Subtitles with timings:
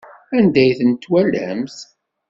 [0.37, 1.77] Anda ay tent-twalamt?